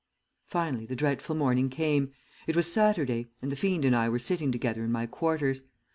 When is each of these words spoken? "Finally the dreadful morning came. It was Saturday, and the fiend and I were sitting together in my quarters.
"Finally 0.47 0.87
the 0.87 0.95
dreadful 0.95 1.35
morning 1.35 1.69
came. 1.69 2.11
It 2.47 2.55
was 2.55 2.65
Saturday, 2.73 3.27
and 3.39 3.51
the 3.51 3.55
fiend 3.55 3.85
and 3.85 3.95
I 3.95 4.09
were 4.09 4.17
sitting 4.17 4.51
together 4.51 4.83
in 4.83 4.91
my 4.91 5.05
quarters. 5.05 5.61